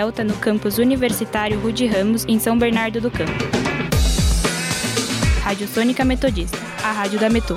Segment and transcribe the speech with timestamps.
[0.00, 3.32] Delta no campus universitário Rude Ramos, em São Bernardo do Campo.
[5.42, 7.56] Rádio Sônica Metodista, a rádio da Metô.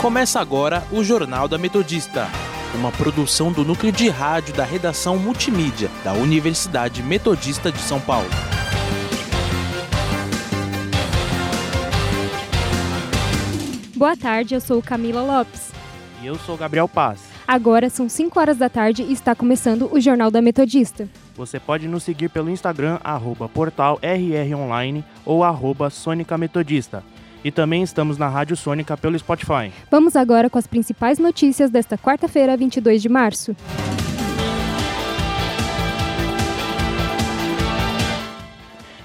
[0.00, 2.26] Começa agora o Jornal da Metodista,
[2.74, 8.55] uma produção do núcleo de rádio da redação multimídia da Universidade Metodista de São Paulo.
[13.96, 15.72] Boa tarde, eu sou Camila Lopes.
[16.22, 17.22] E eu sou Gabriel Paz.
[17.48, 21.08] Agora são 5 horas da tarde e está começando o Jornal da Metodista.
[21.34, 27.02] Você pode nos seguir pelo Instagram, arroba portal RROnline ou arroba Sônica Metodista.
[27.42, 29.72] E também estamos na Rádio Sônica pelo Spotify.
[29.90, 33.56] Vamos agora com as principais notícias desta quarta-feira, 22 de março.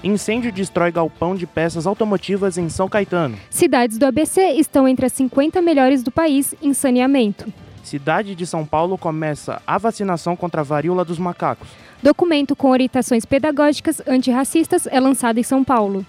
[0.04, 3.38] Incêndio destrói galpão de peças automotivas em São Caetano.
[3.48, 7.52] Cidades do ABC estão entre as 50 melhores do país em saneamento.
[7.84, 11.68] Cidade de São Paulo começa a vacinação contra a varíola dos macacos.
[12.02, 16.04] Documento com orientações pedagógicas antirracistas é lançado em São Paulo.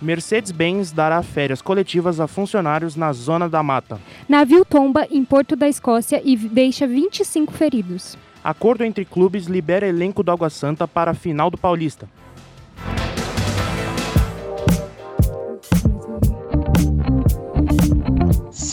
[0.00, 4.00] Mercedes-Benz dará férias coletivas a funcionários na Zona da Mata.
[4.26, 8.16] Navio tomba em Porto da Escócia e deixa 25 feridos.
[8.42, 12.08] Acordo entre clubes libera elenco do Água Santa para a final do Paulista.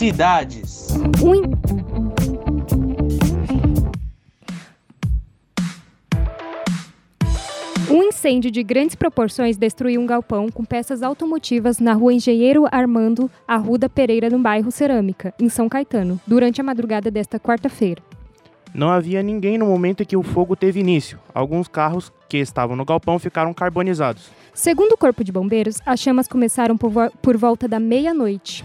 [0.04, 0.88] Cidades.
[1.22, 2.54] Um in-
[7.90, 13.30] Um incêndio de grandes proporções destruiu um galpão com peças automotivas na rua Engenheiro Armando
[13.46, 18.02] Arruda Pereira, no bairro Cerâmica, em São Caetano, durante a madrugada desta quarta-feira.
[18.74, 21.18] Não havia ninguém no momento em que o fogo teve início.
[21.32, 24.28] Alguns carros que estavam no galpão ficaram carbonizados.
[24.52, 28.64] Segundo o Corpo de Bombeiros, as chamas começaram por, vo- por volta da meia-noite.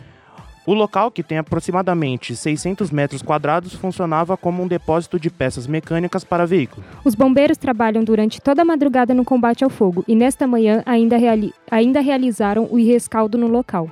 [0.70, 6.24] O local, que tem aproximadamente 600 metros quadrados, funcionava como um depósito de peças mecânicas
[6.24, 6.86] para veículo.
[7.04, 11.18] Os bombeiros trabalham durante toda a madrugada no combate ao fogo e nesta manhã ainda,
[11.18, 13.90] reali- ainda realizaram o rescaldo no local.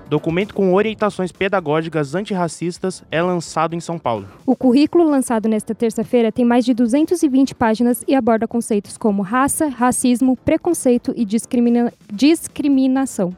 [0.09, 4.27] Documento com orientações pedagógicas antirracistas é lançado em São Paulo.
[4.47, 9.67] O currículo lançado nesta terça-feira tem mais de 220 páginas e aborda conceitos como raça,
[9.69, 13.37] racismo, preconceito e discrimina- discriminação.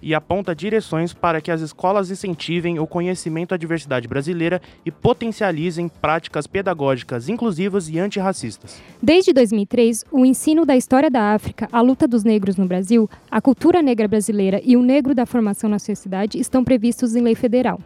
[0.00, 5.88] E aponta direções para que as escolas incentivem o conhecimento da diversidade brasileira e potencializem
[5.88, 8.80] práticas pedagógicas inclusivas e antirracistas.
[9.02, 13.40] Desde 2003, o ensino da história da África, a luta dos negros no Brasil, a
[13.40, 17.80] cultura negra brasileira e o negro da formação na sociedade estão previstos em lei federal.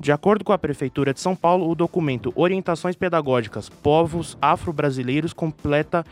[0.00, 6.06] De acordo com a Prefeitura de São Paulo, o documento Orientações Pedagógicas Povos Afro-Brasileiros completa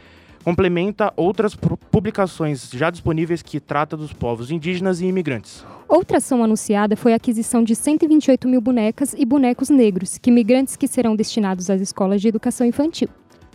[0.45, 5.65] complementa outras pu- publicações já disponíveis que trata dos povos indígenas e imigrantes.
[5.89, 10.77] Outra ação anunciada foi a aquisição de 128 mil bonecas e bonecos negros, que migrantes
[10.77, 13.09] que serão destinados às escolas de educação infantil.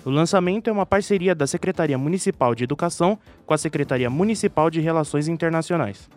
[0.06, 4.82] O lançamento é uma parceria da Secretaria Municipal de Educação com a Secretaria Municipal de
[4.82, 6.10] Relações Internacionais.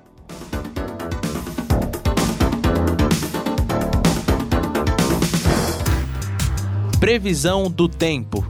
[6.98, 8.44] Previsão do tempo.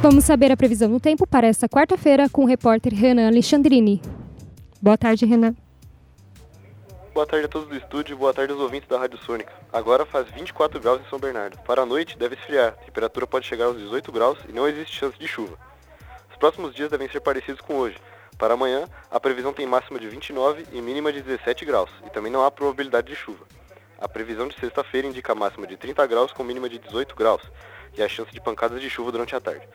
[0.00, 4.00] Vamos saber a previsão do tempo para esta quarta-feira com o repórter Renan Alexandrini.
[4.80, 5.56] Boa tarde, Renan.
[7.12, 9.52] Boa tarde a todos do estúdio e boa tarde aos ouvintes da Rádio Sônica.
[9.72, 11.58] Agora faz 24 graus em São Bernardo.
[11.66, 14.94] Para a noite deve esfriar, a temperatura pode chegar aos 18 graus e não existe
[14.94, 15.58] chance de chuva.
[16.30, 17.96] Os próximos dias devem ser parecidos com hoje.
[18.38, 22.30] Para amanhã, a previsão tem máxima de 29 e mínima de 17 graus, e também
[22.30, 23.44] não há probabilidade de chuva.
[24.00, 27.42] A previsão de sexta-feira indica máxima de 30 graus com mínima de 18 graus,
[27.98, 29.68] e a chance de pancadas de chuva durante a tarde.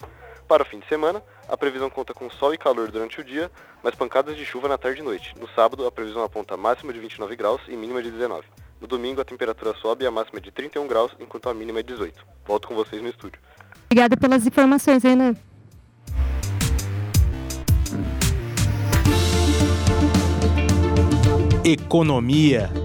[0.47, 3.51] Para o fim de semana, a previsão conta com sol e calor durante o dia,
[3.83, 5.33] mas pancadas de chuva na tarde e noite.
[5.39, 8.45] No sábado, a previsão aponta máxima de 29 graus e mínima de 19.
[8.79, 11.79] No domingo, a temperatura sobe e a máxima é de 31 graus, enquanto a mínima
[11.79, 12.25] é 18.
[12.45, 13.39] Volto com vocês no estúdio.
[13.85, 15.35] Obrigada pelas informações, Renan.
[21.63, 22.82] Economia.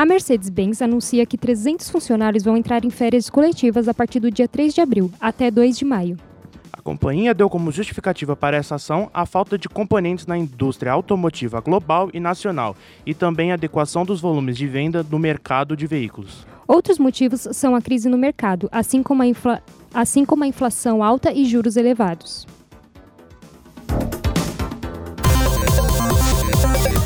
[0.00, 4.48] A Mercedes-Benz anuncia que 300 funcionários vão entrar em férias coletivas a partir do dia
[4.48, 6.16] 3 de abril até 2 de maio.
[6.72, 11.60] A companhia deu como justificativa para essa ação a falta de componentes na indústria automotiva
[11.60, 12.74] global e nacional
[13.04, 16.46] e também a adequação dos volumes de venda no mercado de veículos.
[16.66, 19.62] Outros motivos são a crise no mercado, assim como a, infla...
[19.92, 22.46] assim como a inflação alta e juros elevados.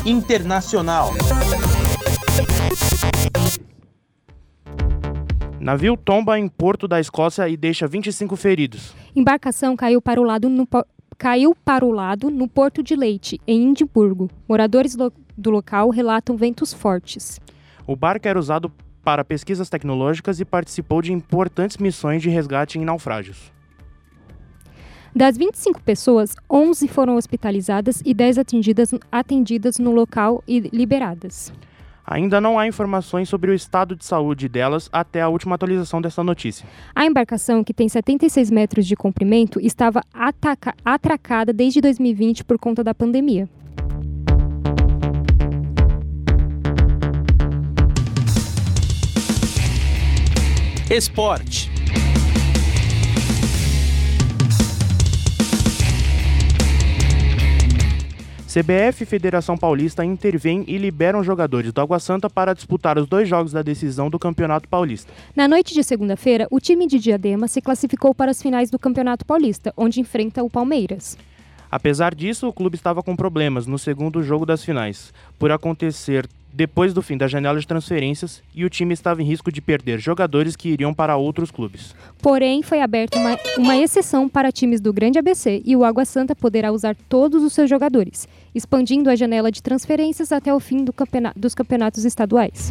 [0.05, 1.11] Internacional.
[5.65, 8.93] Navio tomba em Porto da Escócia e deixa 25 feridos.
[9.15, 10.67] Embarcação caiu para o lado no,
[11.17, 14.29] caiu para o lado no Porto de Leite, em Edimburgo.
[14.47, 15.11] Moradores lo...
[15.35, 17.41] do local relatam ventos fortes.
[17.87, 18.71] O barco era usado
[19.03, 23.51] para pesquisas tecnológicas e participou de importantes missões de resgate em naufrágios.
[25.15, 31.51] Das 25 pessoas, 11 foram hospitalizadas e 10 atendidas, atendidas no local e liberadas.
[32.07, 36.23] Ainda não há informações sobre o estado de saúde delas até a última atualização dessa
[36.23, 36.67] notícia.
[36.93, 42.83] A embarcação, que tem 76 metros de comprimento, estava ataca- atracada desde 2020 por conta
[42.83, 43.49] da pandemia.
[50.89, 51.74] Esporte.
[58.55, 63.27] CBF e Federação Paulista intervêm e liberam jogadores do Água Santa para disputar os dois
[63.27, 65.11] jogos da decisão do Campeonato Paulista.
[65.35, 69.25] Na noite de segunda-feira, o time de Diadema se classificou para as finais do Campeonato
[69.25, 71.17] Paulista, onde enfrenta o Palmeiras.
[71.69, 76.25] Apesar disso, o clube estava com problemas no segundo jogo das finais, por acontecer
[76.55, 79.99] depois do fim da janela de transferências e o time estava em risco de perder
[79.99, 81.93] jogadores que iriam para outros clubes.
[82.21, 86.33] Porém, foi aberta uma, uma exceção para times do Grande ABC e o Água Santa
[86.33, 88.25] poderá usar todos os seus jogadores,
[88.55, 92.69] expandindo a janela de transferências até o fim do campena- dos campeonatos estaduais.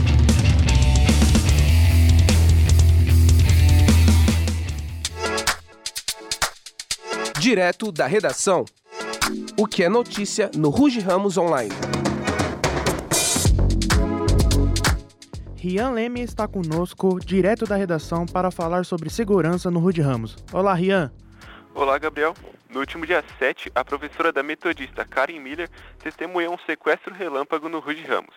[7.39, 8.65] Direto da redação.
[9.59, 11.71] O que é notícia no Ruge Ramos Online.
[15.65, 20.37] Rian Leme está conosco, direto da redação, para falar sobre segurança no Rude Ramos.
[20.53, 21.11] Olá, Rian.
[21.75, 22.35] Olá, Gabriel.
[22.69, 25.71] No último dia 7, a professora da metodista Karen Miller
[26.01, 28.35] testemunhou um sequestro relâmpago no Rude Ramos.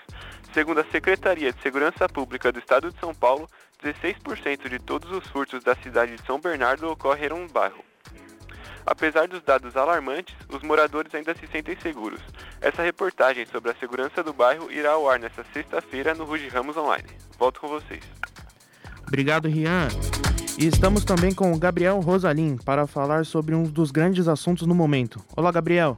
[0.53, 3.45] Segundo a Secretaria de Segurança Pública do Estado de São Paulo,
[3.83, 7.83] 16% de todos os furtos da cidade de São Bernardo ocorreram no bairro.
[8.85, 12.21] Apesar dos dados alarmantes, os moradores ainda se sentem seguros.
[12.59, 16.75] Essa reportagem sobre a segurança do bairro irá ao ar nesta sexta-feira no Rude Ramos
[16.75, 17.07] Online.
[17.37, 18.03] Volto com vocês.
[19.07, 19.87] Obrigado, Rian.
[20.57, 24.73] E estamos também com o Gabriel Rosalim para falar sobre um dos grandes assuntos no
[24.73, 25.23] momento.
[25.35, 25.97] Olá, Gabriel.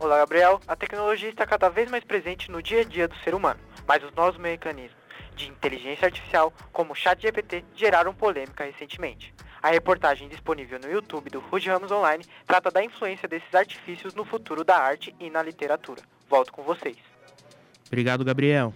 [0.00, 0.60] Olá, Gabriel.
[0.66, 4.02] A tecnologia está cada vez mais presente no dia a dia do ser humano, mas
[4.02, 4.98] os novos mecanismos
[5.36, 9.32] de inteligência artificial, como o ChatGPT, geraram polêmica recentemente.
[9.62, 14.24] A reportagem disponível no YouTube do Rude Ramos Online trata da influência desses artifícios no
[14.24, 16.02] futuro da arte e na literatura.
[16.28, 16.96] Volto com vocês.
[17.86, 18.74] Obrigado, Gabriel.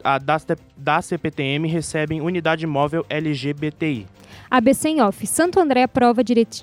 [0.07, 0.37] a, da,
[0.77, 4.07] da CPTM recebem unidade móvel LGBTI.
[4.49, 5.27] ABC em off.
[5.27, 6.23] Santo André aprova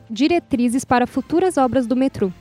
[0.09, 2.31] diretrizes para futuras obras do metrô.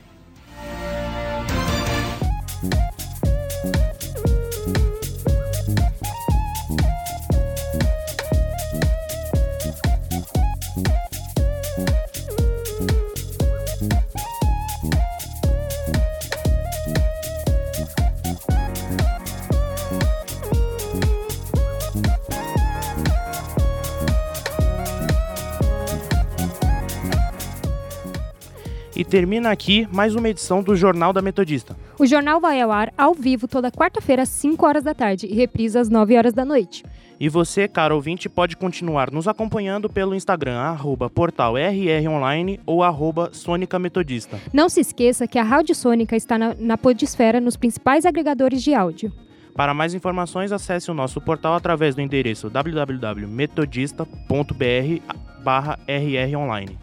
[29.13, 31.77] Termina aqui mais uma edição do Jornal da Metodista.
[31.99, 35.35] O jornal vai ao ar ao vivo toda quarta-feira às 5 horas da tarde e
[35.35, 36.83] reprisa às 9 horas da noite.
[37.19, 43.29] E você, caro ouvinte, pode continuar nos acompanhando pelo Instagram, arroba portal RRonline ou arroba
[43.33, 44.39] Sônica Metodista.
[44.51, 48.73] Não se esqueça que a Rádio Sônica está na, na Podisfera nos principais agregadores de
[48.73, 49.13] áudio.
[49.53, 56.82] Para mais informações, acesse o nosso portal através do endereço www.metodista.br barra rronline.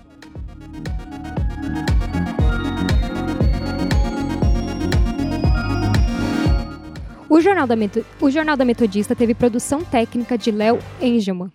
[7.41, 8.05] O Jornal da, Meto...
[8.21, 11.51] o Jornal da Metodista teve produção técnica de Léo Engelman.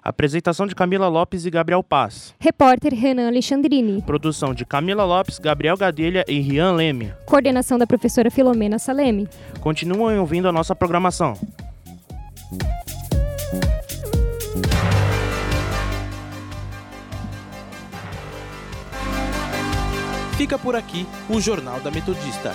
[0.00, 2.32] Apresentação de Camila Lopes e Gabriel Paz.
[2.38, 4.00] Repórter Renan Alexandrini.
[4.02, 7.12] Produção de Camila Lopes, Gabriel Gadelha e Rian Leme.
[7.26, 9.28] Coordenação da professora Filomena Saleme.
[9.60, 11.34] Continuem ouvindo a nossa programação.
[20.36, 22.54] Fica por aqui o Jornal da Metodista